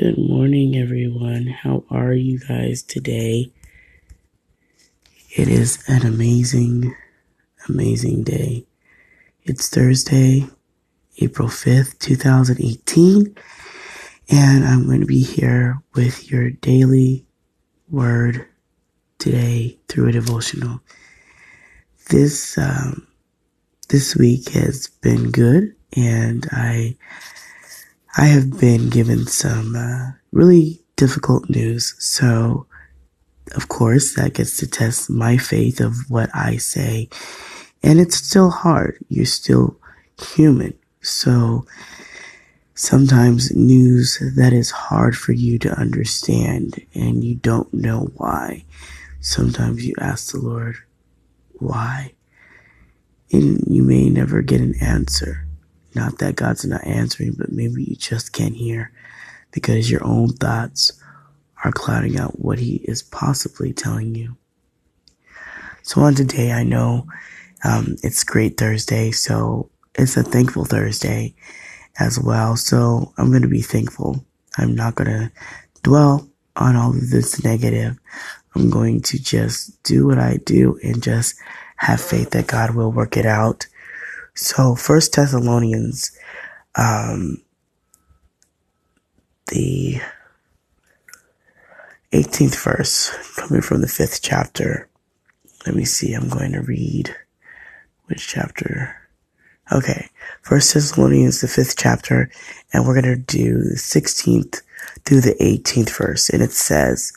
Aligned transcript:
Good 0.00 0.16
morning, 0.16 0.78
everyone. 0.78 1.48
How 1.48 1.84
are 1.90 2.14
you 2.14 2.38
guys 2.38 2.82
today? 2.82 3.52
It 5.36 5.46
is 5.46 5.84
an 5.88 6.06
amazing, 6.06 6.96
amazing 7.68 8.22
day. 8.22 8.64
It's 9.42 9.68
Thursday, 9.68 10.46
April 11.18 11.48
5th, 11.48 11.98
2018, 11.98 13.36
and 14.30 14.64
I'm 14.64 14.86
going 14.86 15.00
to 15.00 15.06
be 15.06 15.22
here 15.22 15.82
with 15.94 16.30
your 16.30 16.48
daily 16.48 17.26
word 17.90 18.46
today 19.18 19.78
through 19.88 20.08
a 20.08 20.12
devotional. 20.12 20.80
This, 22.08 22.56
um, 22.56 23.06
this 23.90 24.16
week 24.16 24.48
has 24.52 24.86
been 25.02 25.30
good 25.30 25.74
and 25.94 26.48
I 26.52 26.96
I 28.16 28.26
have 28.26 28.58
been 28.58 28.90
given 28.90 29.26
some 29.26 29.76
uh, 29.76 30.12
really 30.32 30.82
difficult 30.96 31.48
news. 31.48 31.94
So, 31.98 32.66
of 33.54 33.68
course, 33.68 34.14
that 34.14 34.34
gets 34.34 34.56
to 34.58 34.66
test 34.66 35.10
my 35.10 35.36
faith 35.36 35.80
of 35.80 35.94
what 36.08 36.28
I 36.34 36.56
say. 36.56 37.08
And 37.82 38.00
it's 38.00 38.16
still 38.16 38.50
hard. 38.50 38.98
You're 39.08 39.26
still 39.26 39.78
human. 40.34 40.76
So, 41.02 41.64
sometimes 42.74 43.54
news 43.54 44.18
that 44.36 44.52
is 44.52 44.70
hard 44.70 45.16
for 45.16 45.32
you 45.32 45.58
to 45.60 45.78
understand 45.78 46.84
and 46.94 47.22
you 47.22 47.36
don't 47.36 47.72
know 47.72 48.10
why. 48.16 48.64
Sometimes 49.20 49.86
you 49.86 49.94
ask 50.00 50.32
the 50.32 50.40
Lord, 50.40 50.76
why? 51.58 52.14
And 53.32 53.62
you 53.68 53.82
may 53.82 54.10
never 54.10 54.42
get 54.42 54.60
an 54.60 54.74
answer. 54.80 55.46
Not 55.94 56.18
that 56.18 56.36
God's 56.36 56.64
not 56.64 56.86
answering, 56.86 57.34
but 57.36 57.52
maybe 57.52 57.84
you 57.84 57.96
just 57.96 58.32
can't 58.32 58.54
hear 58.54 58.92
because 59.50 59.90
your 59.90 60.04
own 60.04 60.28
thoughts 60.28 60.92
are 61.64 61.72
clouding 61.72 62.18
out 62.18 62.38
what 62.38 62.58
He 62.58 62.76
is 62.84 63.02
possibly 63.02 63.72
telling 63.72 64.14
you. 64.14 64.36
So 65.82 66.02
on 66.02 66.14
today, 66.14 66.52
I 66.52 66.62
know 66.62 67.06
um, 67.64 67.96
it's 68.02 68.24
Great 68.24 68.56
Thursday, 68.56 69.10
so 69.10 69.70
it's 69.94 70.16
a 70.16 70.22
thankful 70.22 70.64
Thursday 70.64 71.34
as 71.98 72.18
well. 72.18 72.56
So 72.56 73.12
I'm 73.18 73.30
going 73.30 73.42
to 73.42 73.48
be 73.48 73.62
thankful. 73.62 74.24
I'm 74.56 74.74
not 74.74 74.94
going 74.94 75.10
to 75.10 75.32
dwell 75.82 76.28
on 76.56 76.76
all 76.76 76.90
of 76.90 77.10
this 77.10 77.42
negative. 77.44 77.98
I'm 78.54 78.70
going 78.70 79.00
to 79.02 79.22
just 79.22 79.82
do 79.82 80.06
what 80.06 80.18
I 80.18 80.38
do 80.38 80.78
and 80.82 81.02
just 81.02 81.34
have 81.76 82.00
faith 82.00 82.30
that 82.30 82.46
God 82.46 82.74
will 82.74 82.92
work 82.92 83.16
it 83.16 83.26
out 83.26 83.66
so 84.40 84.74
First 84.74 85.14
Thessalonians, 85.14 86.18
um, 86.74 87.42
the 89.48 90.00
18th 92.12 92.64
verse, 92.64 93.34
coming 93.36 93.60
from 93.60 93.82
the 93.82 93.88
fifth 93.88 94.20
chapter. 94.22 94.88
Let 95.66 95.76
me 95.76 95.84
see. 95.84 96.14
I'm 96.14 96.30
going 96.30 96.52
to 96.52 96.62
read 96.62 97.14
which 98.06 98.28
chapter. 98.28 98.96
Okay, 99.72 100.08
First 100.40 100.72
Thessalonians, 100.72 101.42
the 101.42 101.46
fifth 101.46 101.76
chapter, 101.76 102.30
and 102.72 102.86
we're 102.86 103.00
going 103.00 103.14
to 103.14 103.36
do 103.36 103.58
the 103.58 103.76
16th 103.76 104.62
through 105.04 105.20
the 105.20 105.34
18th 105.34 105.96
verse, 105.98 106.30
and 106.30 106.42
it 106.42 106.52
says, 106.52 107.12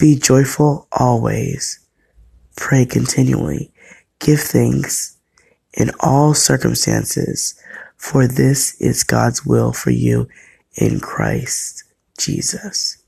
"Be 0.00 0.18
joyful 0.18 0.88
always, 0.90 1.78
pray 2.56 2.84
continually, 2.86 3.70
give 4.18 4.40
thanks." 4.40 5.15
In 5.76 5.90
all 6.00 6.34
circumstances, 6.34 7.60
for 7.96 8.26
this 8.26 8.80
is 8.80 9.04
God's 9.04 9.44
will 9.44 9.72
for 9.72 9.90
you 9.90 10.28
in 10.74 11.00
Christ 11.00 11.84
Jesus. 12.18 12.98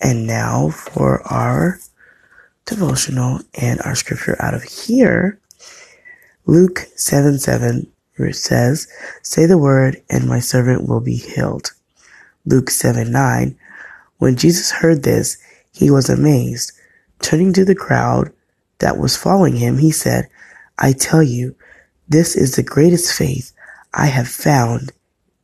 And 0.00 0.26
now 0.26 0.70
for 0.70 1.22
our 1.26 1.78
devotional 2.64 3.40
and 3.54 3.80
our 3.82 3.94
scripture 3.94 4.36
out 4.40 4.54
of 4.54 4.62
here. 4.62 5.38
Luke 6.46 6.86
7 6.96 7.38
7 7.38 7.90
says, 8.32 8.88
Say 9.22 9.46
the 9.46 9.58
word, 9.58 10.02
and 10.10 10.28
my 10.28 10.40
servant 10.40 10.88
will 10.88 11.00
be 11.00 11.16
healed. 11.16 11.72
Luke 12.44 12.70
7 12.70 13.10
9. 13.10 13.58
When 14.18 14.36
Jesus 14.36 14.70
heard 14.70 15.02
this, 15.02 15.38
he 15.72 15.90
was 15.90 16.08
amazed. 16.08 16.72
Turning 17.20 17.52
to 17.52 17.64
the 17.64 17.74
crowd 17.74 18.32
that 18.78 18.98
was 18.98 19.16
following 19.16 19.56
him, 19.56 19.78
he 19.78 19.90
said, 19.90 20.28
I 20.78 20.92
tell 20.92 21.22
you, 21.22 21.56
this 22.08 22.36
is 22.36 22.54
the 22.54 22.62
greatest 22.62 23.12
faith 23.12 23.52
I 23.92 24.06
have 24.06 24.28
found 24.28 24.92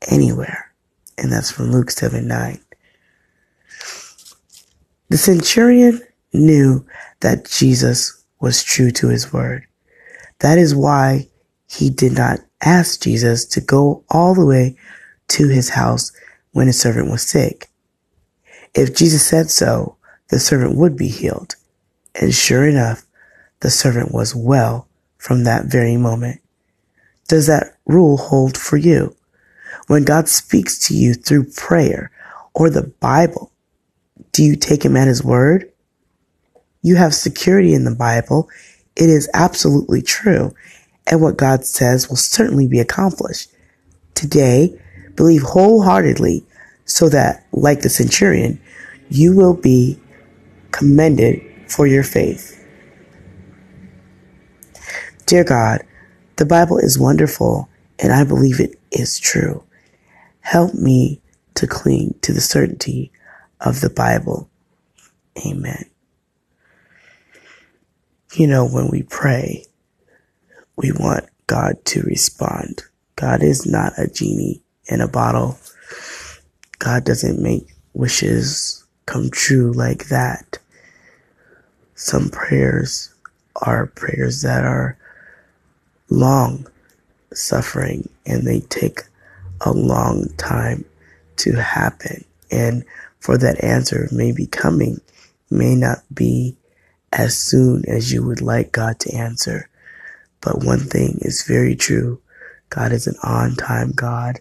anywhere. 0.09 0.73
And 1.19 1.33
that's 1.33 1.51
from 1.51 1.71
Luke 1.71 1.91
7 1.91 2.27
9. 2.27 2.61
The 5.09 5.19
centurion 5.19 6.01
knew 6.33 6.87
that 7.21 7.49
Jesus 7.49 8.25
was 8.41 8.65
true 8.65 8.91
to 8.93 9.09
his 9.09 9.33
word. 9.33 9.67
That 10.41 10.59
is 10.59 10.75
why 10.75 11.29
he 11.69 11.91
did 11.91 12.13
not 12.13 12.41
ask 12.61 13.03
Jesus 13.03 13.45
to 13.47 13.61
go 13.61 14.05
all 14.09 14.35
the 14.35 14.47
way 14.47 14.77
to 15.29 15.49
his 15.49 15.71
house 15.71 16.13
when 16.53 16.67
his 16.67 16.81
servant 16.81 17.11
was 17.11 17.23
sick. 17.23 17.69
If 18.75 18.97
Jesus 18.97 19.27
said 19.27 19.51
so, 19.51 19.97
the 20.31 20.39
servant 20.39 20.77
would 20.77 20.97
be 20.97 21.09
healed. 21.09 21.57
And 22.15 22.35
sure 22.35 22.67
enough, 22.67 23.05
the 23.61 23.71
servant 23.71 24.13
was 24.13 24.35
well 24.35 24.89
from 25.25 25.45
that 25.45 25.65
very 25.65 25.97
moment. 25.97 26.39
Does 27.29 27.47
that 27.47 27.79
rule 27.87 28.19
hold 28.19 28.59
for 28.59 28.77
you? 28.77 29.17
When 29.87 30.05
God 30.05 30.29
speaks 30.29 30.79
to 30.81 30.95
you 30.95 31.15
through 31.15 31.51
prayer 31.53 32.11
or 32.53 32.69
the 32.69 32.93
Bible, 33.01 33.51
do 34.33 34.45
you 34.45 34.55
take 34.55 34.85
him 34.85 34.99
at 34.99 35.09
his 35.09 35.25
word? 35.25 35.73
You 36.83 36.97
have 36.97 37.15
security 37.15 37.73
in 37.73 37.85
the 37.85 37.95
Bible. 37.95 38.51
It 38.97 39.09
is 39.09 39.31
absolutely 39.33 40.03
true. 40.03 40.55
And 41.07 41.23
what 41.23 41.39
God 41.39 41.65
says 41.65 42.11
will 42.11 42.17
certainly 42.17 42.69
be 42.69 42.79
accomplished. 42.79 43.51
Today, 44.13 44.79
believe 45.17 45.41
wholeheartedly 45.41 46.45
so 46.85 47.09
that, 47.09 47.47
like 47.51 47.81
the 47.81 47.89
centurion, 47.89 48.61
you 49.09 49.35
will 49.35 49.55
be 49.55 49.99
commended 50.71 51.41
for 51.67 51.87
your 51.87 52.05
faith. 52.05 52.63
Dear 55.27 55.45
God, 55.45 55.81
the 56.37 56.45
Bible 56.45 56.77
is 56.77 56.99
wonderful 56.99 57.69
and 57.99 58.13
I 58.13 58.25
believe 58.25 58.61
it 58.61 58.79
is 58.91 59.19
true. 59.19 59.65
Help 60.41 60.75
me 60.75 61.23
to 61.55 61.67
cling 61.67 62.15
to 62.21 62.33
the 62.35 62.43
certainty 62.43 63.11
of 63.61 63.81
the 63.81 63.89
Bible. 63.89 64.51
Amen. 65.47 65.87
You 68.35 68.47
know, 68.47 68.69
when 68.69 68.89
we 68.89 69.03
pray, 69.05 69.65
we 70.77 70.93
want 70.93 71.25
God 71.47 71.83
to 71.87 72.03
respond. 72.03 72.83
God 73.17 73.43
is 73.43 73.65
not 73.65 73.93
a 73.97 74.09
genie 74.09 74.61
in 74.87 75.01
a 75.01 75.09
bottle. 75.09 75.59
God 76.79 77.05
doesn't 77.05 77.43
make 77.43 77.75
wishes 77.95 78.85
come 79.07 79.31
true 79.31 79.73
like 79.73 80.09
that. 80.09 80.59
Some 81.95 82.29
prayers 82.29 83.15
are 83.63 83.87
prayers 83.87 84.43
that 84.43 84.65
are 84.65 84.99
long 86.11 86.67
suffering 87.33 88.09
and 88.27 88.47
they 88.47 88.61
take 88.61 89.03
a 89.61 89.73
long 89.73 90.29
time 90.37 90.85
to 91.37 91.53
happen. 91.55 92.25
And 92.51 92.85
for 93.21 93.39
that 93.39 93.63
answer 93.65 94.09
may 94.13 94.33
be 94.33 94.47
coming, 94.47 95.01
may 95.51 95.75
not 95.75 95.99
be 96.13 96.57
as 97.13 97.37
soon 97.39 97.85
as 97.89 98.13
you 98.13 98.25
would 98.25 98.41
like 98.41 98.73
God 98.73 98.99
to 99.01 99.15
answer. 99.15 99.69
But 100.41 100.65
one 100.65 100.81
thing 100.81 101.19
is 101.23 101.45
very 101.45 101.75
true. 101.75 102.21
God 102.71 102.93
is 102.93 103.07
an 103.07 103.17
on 103.23 103.55
time 103.55 103.93
God. 103.93 104.41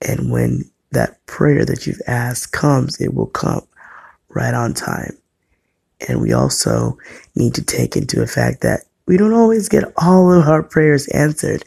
And 0.00 0.30
when 0.30 0.70
that 0.92 1.24
prayer 1.26 1.64
that 1.64 1.86
you've 1.86 2.00
asked 2.06 2.52
comes, 2.52 3.00
it 3.00 3.12
will 3.12 3.26
come 3.26 3.66
right 4.28 4.54
on 4.54 4.72
time. 4.72 5.18
And 6.08 6.20
we 6.20 6.32
also 6.32 6.96
need 7.34 7.54
to 7.54 7.62
take 7.62 7.96
into 7.96 8.22
effect 8.22 8.62
that 8.62 8.84
we 9.10 9.16
don't 9.16 9.34
always 9.34 9.68
get 9.68 9.92
all 9.96 10.32
of 10.32 10.46
our 10.46 10.62
prayers 10.62 11.08
answered. 11.08 11.64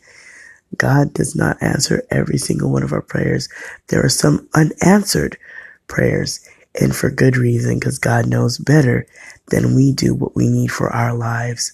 God 0.78 1.13
does 1.13 1.36
not 1.36 1.62
answer 1.62 2.01
every 2.10 2.38
single 2.38 2.72
one 2.72 2.84
of 2.84 2.94
our 2.94 3.01
prayers. 3.01 3.50
There 3.90 4.01
are 4.01 4.07
some 4.07 4.48
unanswered 4.56 5.38
prayers 5.88 6.40
and 6.80 6.95
for 6.95 7.10
good 7.10 7.36
reason 7.36 7.80
because 7.80 8.00
God 8.00 8.28
knows 8.28 8.57
better 8.60 9.06
than 9.50 9.75
we 9.75 9.92
do 9.92 10.16
what 10.16 10.38
we 10.38 10.48
need 10.48 10.72
for 10.72 10.90
our 10.92 11.13
lives. 11.13 11.74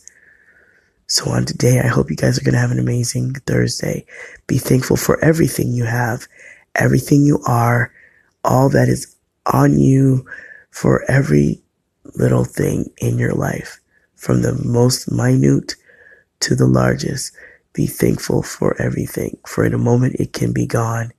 So 1.05 1.29
on 1.29 1.45
today, 1.45 1.79
I 1.79 1.85
hope 1.85 2.09
you 2.09 2.15
guys 2.15 2.39
are 2.39 2.43
going 2.43 2.55
to 2.55 2.59
have 2.59 2.71
an 2.71 2.79
amazing 2.79 3.35
Thursday. 3.45 4.07
Be 4.47 4.57
thankful 4.57 4.97
for 4.97 5.23
everything 5.23 5.71
you 5.71 5.83
have, 5.83 6.27
everything 6.73 7.23
you 7.23 7.43
are, 7.45 7.93
all 8.43 8.69
that 8.69 8.89
is 8.89 9.15
on 9.45 9.77
you 9.77 10.25
for 10.71 11.03
every 11.11 11.61
little 12.15 12.43
thing 12.43 12.89
in 12.97 13.19
your 13.19 13.33
life 13.33 13.79
from 14.19 14.41
the 14.41 14.53
most 14.63 15.11
minute 15.11 15.75
to 16.41 16.55
the 16.55 16.67
largest. 16.67 17.31
Be 17.73 17.87
thankful 17.87 18.43
for 18.43 18.79
everything, 18.81 19.37
for 19.47 19.65
in 19.65 19.73
a 19.73 19.77
moment 19.77 20.15
it 20.19 20.33
can 20.33 20.51
be 20.53 20.65
gone. 20.67 21.11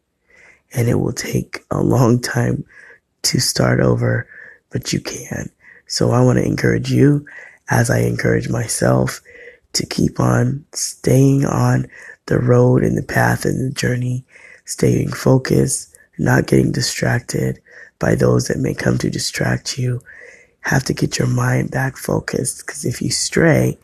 and 0.73 0.89
it 0.89 0.95
will 1.01 1.13
take 1.13 1.65
a 1.71 1.83
long 1.83 2.21
time 2.21 2.65
to 3.23 3.41
start 3.41 3.81
over, 3.81 4.29
but 4.71 4.93
you 4.93 5.01
can. 5.01 5.51
So 5.87 6.13
I 6.13 6.23
want 6.23 6.39
to 6.39 6.45
encourage 6.45 6.91
you 6.93 7.27
as 7.69 7.91
I 7.91 8.01
encourage 8.01 8.49
myself 8.49 9.21
to 9.73 9.87
keep 9.87 10.21
on 10.21 10.65
staying 10.73 11.45
on 11.45 11.89
the 12.27 12.39
road 12.39 12.83
and 12.85 12.97
the 12.97 13.03
path 13.03 13.45
and 13.45 13.59
the 13.61 13.75
journey, 13.75 14.25
staying 14.65 15.11
focused, 15.13 15.97
not 16.19 16.47
getting 16.47 16.73
distracted 16.73 17.61
by 17.99 18.15
those 18.15 18.47
that 18.49 18.59
may 18.59 18.75
come 18.75 18.99
to 18.99 19.11
distract 19.11 19.79
you. 19.79 20.01
Have 20.63 20.85
to 20.85 20.95
get 20.95 21.19
your 21.19 21.29
mind 21.29 21.71
back 21.71 21.97
focused 21.97 22.67
because 22.67 22.85
if 22.85 23.01
you 23.01 23.11
stray, 23.11 23.79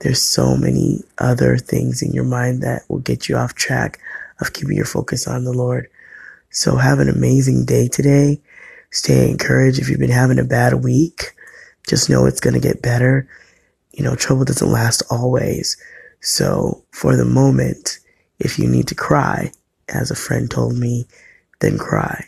there's 0.00 0.22
so 0.22 0.56
many 0.56 1.00
other 1.18 1.56
things 1.56 2.02
in 2.02 2.12
your 2.12 2.24
mind 2.24 2.62
that 2.62 2.82
will 2.88 2.98
get 2.98 3.28
you 3.28 3.36
off 3.36 3.54
track 3.54 3.98
of 4.40 4.52
keeping 4.52 4.76
your 4.76 4.86
focus 4.86 5.26
on 5.28 5.44
the 5.44 5.52
Lord. 5.52 5.88
So 6.50 6.76
have 6.76 6.98
an 6.98 7.08
amazing 7.08 7.64
day 7.64 7.88
today. 7.88 8.40
Stay 8.90 9.30
encouraged. 9.30 9.78
If 9.78 9.88
you've 9.88 10.00
been 10.00 10.10
having 10.10 10.38
a 10.38 10.44
bad 10.44 10.84
week, 10.84 11.34
just 11.88 12.10
know 12.10 12.26
it's 12.26 12.40
going 12.40 12.54
to 12.54 12.60
get 12.60 12.82
better. 12.82 13.28
You 13.92 14.04
know, 14.04 14.16
trouble 14.16 14.44
doesn't 14.44 14.70
last 14.70 15.02
always. 15.10 15.76
So 16.20 16.84
for 16.90 17.16
the 17.16 17.24
moment, 17.24 17.98
if 18.38 18.58
you 18.58 18.68
need 18.68 18.88
to 18.88 18.94
cry, 18.94 19.52
as 19.88 20.10
a 20.10 20.16
friend 20.16 20.50
told 20.50 20.76
me, 20.76 21.06
then 21.60 21.78
cry. 21.78 22.26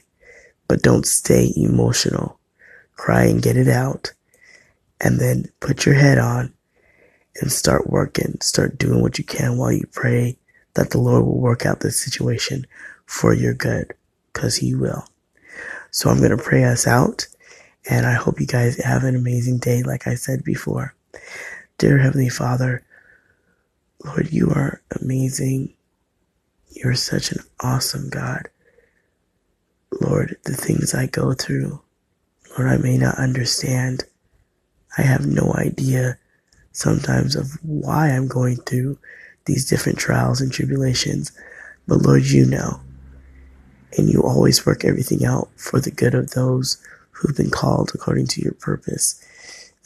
But 0.69 0.83
don't 0.83 1.07
stay 1.07 1.53
emotional. 1.57 2.39
Cry 2.97 3.25
and 3.25 3.43
get 3.43 3.57
it 3.57 3.69
out. 3.69 4.13
And 5.01 5.21
then 5.21 5.51
put 5.61 5.85
your 5.85 5.97
head 5.97 6.19
on 6.19 6.53
and 7.41 7.51
start 7.51 7.91
working. 7.91 8.39
Start 8.41 8.79
doing 8.79 9.03
what 9.03 9.19
you 9.19 9.25
can 9.25 9.59
while 9.59 9.73
you 9.73 9.87
pray 9.93 10.39
that 10.75 10.91
the 10.91 10.99
Lord 10.99 11.25
will 11.25 11.39
work 11.39 11.67
out 11.67 11.81
this 11.81 12.01
situation 12.01 12.67
for 13.07 13.35
your 13.35 13.55
good, 13.55 13.93
because 14.33 14.57
He 14.57 14.75
will. 14.75 15.07
So 15.91 16.11
I'm 16.11 16.19
going 16.19 16.37
to 16.37 16.43
pray 16.43 16.65
us 16.65 16.87
out, 16.87 17.27
and 17.89 18.07
I 18.07 18.15
hope 18.15 18.41
you 18.41 18.47
guys 18.47 18.83
have 18.83 19.05
an 19.05 19.15
amazing 19.15 19.59
day, 19.59 19.83
like 19.83 20.07
I 20.07 20.15
said 20.15 20.43
before. 20.43 20.95
Dear 21.79 21.99
Heavenly 21.99 22.29
Father, 22.29 22.85
Lord, 24.05 24.33
you 24.33 24.51
are 24.51 24.83
amazing. 25.01 25.75
You're 26.71 26.95
such 26.95 27.31
an 27.31 27.39
awesome 27.61 28.11
God. 28.11 28.49
Lord, 30.01 30.37
the 30.45 30.55
things 30.55 30.95
I 30.95 31.07
go 31.07 31.35
through, 31.35 31.81
Lord, 32.57 32.71
I 32.71 32.77
may 32.77 32.99
not 32.99 33.19
understand. 33.19 34.05
I 34.97 35.03
have 35.03 35.27
no 35.27 35.53
idea 35.57 36.19
sometimes 36.73 37.35
of 37.37 37.59
why 37.63 38.11
I'm 38.11 38.29
going 38.29 38.57
through 38.57 38.99
these 39.47 39.69
different 39.69 39.99
trials 39.99 40.41
and 40.41 40.53
tribulations. 40.53 41.33
But 41.87 42.03
Lord, 42.03 42.25
you 42.25 42.47
know. 42.47 42.81
And 43.97 44.09
you 44.09 44.23
always 44.23 44.67
work 44.67 44.85
everything 44.85 45.25
out 45.25 45.49
for 45.57 45.81
the 45.81 45.91
good 45.91 46.15
of 46.15 46.31
those 46.31 46.83
who've 47.13 47.37
been 47.37 47.51
called 47.51 47.93
according 47.95 48.27
to 48.29 48.41
your 48.41 48.55
purpose. 48.55 49.21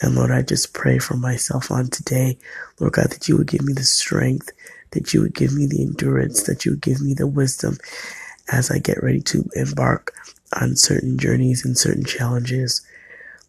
And 0.00 0.14
Lord, 0.14 0.30
I 0.30 0.42
just 0.42 0.72
pray 0.72 0.98
for 0.98 1.14
myself 1.14 1.70
on 1.70 1.88
today, 1.88 2.38
Lord 2.78 2.94
God, 2.94 3.10
that 3.10 3.28
you 3.28 3.36
would 3.36 3.48
give 3.48 3.62
me 3.62 3.72
the 3.72 3.82
strength, 3.82 4.50
that 4.92 5.12
you 5.12 5.20
would 5.20 5.34
give 5.34 5.52
me 5.52 5.66
the 5.66 5.82
endurance, 5.82 6.44
that 6.44 6.64
you 6.64 6.72
would 6.72 6.80
give 6.80 7.00
me 7.00 7.14
the 7.14 7.26
wisdom 7.26 7.78
as 8.50 8.70
I 8.70 8.78
get 8.78 9.02
ready 9.02 9.20
to 9.22 9.48
embark 9.54 10.14
on 10.60 10.76
certain 10.76 11.18
journeys 11.18 11.64
and 11.64 11.76
certain 11.76 12.04
challenges. 12.04 12.86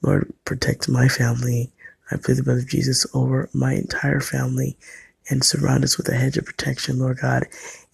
Lord, 0.02 0.34
protect 0.46 0.90
my 0.90 1.08
family. 1.08 1.72
I 2.12 2.18
plead 2.18 2.38
the 2.38 2.44
blood 2.44 2.58
of 2.58 2.68
Jesus 2.68 3.06
over 3.14 3.50
my 3.54 3.74
entire 3.74 4.20
family 4.20 4.78
and 5.30 5.44
surround 5.44 5.84
us 5.84 5.98
with 5.98 6.10
a 6.10 6.16
hedge 6.16 6.38
of 6.38 6.46
protection, 6.46 7.00
Lord 7.00 7.20
God, 7.22 7.46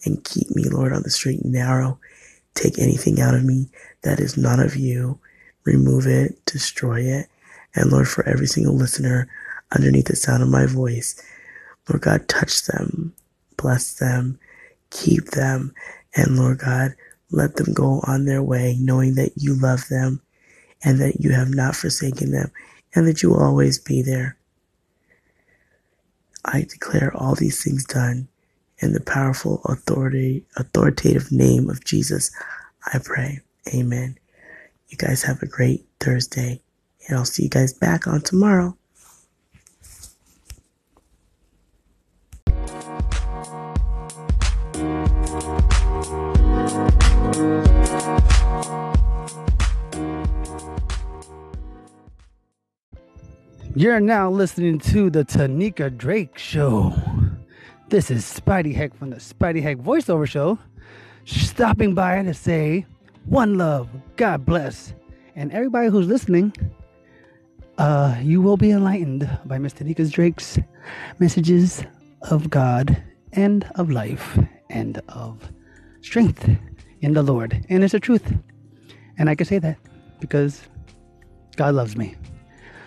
and 0.05 0.23
keep 0.23 0.55
me, 0.55 0.63
Lord, 0.69 0.93
on 0.93 1.03
the 1.03 1.09
straight 1.09 1.41
and 1.41 1.51
narrow. 1.51 1.99
Take 2.53 2.79
anything 2.79 3.19
out 3.19 3.33
of 3.35 3.43
me 3.43 3.69
that 4.03 4.19
is 4.19 4.37
not 4.37 4.59
of 4.59 4.75
you. 4.75 5.19
Remove 5.65 6.07
it, 6.07 6.43
destroy 6.45 7.01
it. 7.01 7.27
And 7.73 7.91
Lord, 7.91 8.07
for 8.07 8.27
every 8.27 8.47
single 8.47 8.75
listener 8.75 9.27
underneath 9.75 10.05
the 10.05 10.15
sound 10.15 10.41
of 10.43 10.49
my 10.49 10.65
voice, 10.65 11.21
Lord 11.89 12.01
God, 12.01 12.27
touch 12.27 12.65
them, 12.65 13.13
bless 13.57 13.93
them, 13.93 14.39
keep 14.89 15.31
them, 15.31 15.73
and 16.15 16.37
Lord 16.37 16.59
God, 16.59 16.95
let 17.31 17.55
them 17.55 17.73
go 17.73 18.01
on 18.07 18.25
their 18.25 18.43
way 18.43 18.77
knowing 18.79 19.15
that 19.15 19.31
you 19.35 19.55
love 19.59 19.87
them 19.89 20.21
and 20.83 20.99
that 20.99 21.19
you 21.19 21.31
have 21.31 21.49
not 21.49 21.75
forsaken 21.75 22.31
them 22.31 22.51
and 22.93 23.07
that 23.07 23.23
you 23.23 23.29
will 23.29 23.43
always 23.43 23.79
be 23.79 24.01
there. 24.01 24.37
I 26.45 26.61
declare 26.61 27.11
all 27.15 27.35
these 27.35 27.63
things 27.63 27.85
done 27.85 28.27
in 28.79 28.93
the 28.93 29.01
powerful 29.01 29.61
authority, 29.65 30.45
authoritative 30.57 31.31
name 31.31 31.69
of 31.69 31.83
Jesus. 31.83 32.31
I 32.93 32.99
pray. 32.99 33.39
Amen. 33.73 34.17
You 34.89 34.97
guys 34.97 35.23
have 35.23 35.41
a 35.41 35.47
great 35.47 35.85
Thursday 35.99 36.61
and 37.07 37.17
I'll 37.17 37.25
see 37.25 37.43
you 37.43 37.49
guys 37.49 37.73
back 37.73 38.07
on 38.07 38.21
tomorrow. 38.21 38.77
You're 53.77 53.99
now 53.99 54.29
listening 54.29 54.79
to 54.79 55.09
the 55.09 55.25
Tanika 55.25 55.95
Drake 55.95 56.37
Show. 56.37 56.93
This 57.89 58.09
is 58.09 58.23
Spidey 58.23 58.73
Heck 58.73 58.95
from 58.95 59.09
the 59.09 59.17
Spidey 59.17 59.61
Heck 59.61 59.79
Voiceover 59.79 60.25
Show, 60.25 60.57
stopping 61.25 61.93
by 61.93 62.23
to 62.23 62.33
say, 62.33 62.85
One 63.25 63.57
love, 63.57 63.89
God 64.15 64.45
bless. 64.45 64.93
And 65.35 65.51
everybody 65.51 65.89
who's 65.89 66.07
listening, 66.07 66.53
uh, 67.77 68.15
you 68.21 68.41
will 68.41 68.55
be 68.55 68.71
enlightened 68.71 69.29
by 69.43 69.57
Miss 69.57 69.73
Tanika 69.73 70.09
Drake's 70.09 70.57
messages 71.19 71.83
of 72.31 72.49
God 72.49 73.03
and 73.33 73.69
of 73.75 73.91
life 73.91 74.39
and 74.69 75.01
of 75.09 75.51
strength 75.99 76.49
in 77.01 77.11
the 77.11 77.23
Lord. 77.23 77.65
And 77.67 77.83
it's 77.83 77.93
a 77.93 77.99
truth. 77.99 78.33
And 79.17 79.29
I 79.29 79.35
can 79.35 79.45
say 79.45 79.59
that 79.59 79.77
because 80.21 80.61
God 81.57 81.75
loves 81.75 81.97
me. 81.97 82.15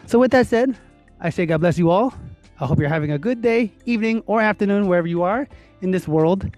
So, 0.08 0.18
with 0.18 0.30
that 0.30 0.46
said, 0.46 0.74
I 1.20 1.28
say 1.28 1.44
God 1.44 1.58
bless 1.58 1.76
you 1.76 1.90
all. 1.90 2.14
I 2.58 2.64
hope 2.64 2.78
you're 2.78 2.88
having 2.88 3.12
a 3.12 3.18
good 3.18 3.42
day, 3.42 3.74
evening, 3.84 4.22
or 4.24 4.40
afternoon, 4.40 4.88
wherever 4.88 5.06
you 5.06 5.22
are 5.22 5.46
in 5.82 5.90
this 5.90 6.08
world. 6.08 6.50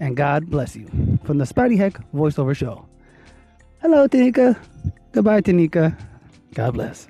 And 0.00 0.16
God 0.16 0.50
bless 0.50 0.74
you. 0.74 0.88
From 1.22 1.38
the 1.38 1.44
Spidey 1.44 1.78
Heck 1.78 2.00
voiceover 2.12 2.56
show. 2.56 2.84
Hello, 3.80 4.08
Tanika. 4.08 4.58
Goodbye, 5.12 5.40
Tanika. 5.40 5.96
God 6.54 6.74
bless. 6.74 7.06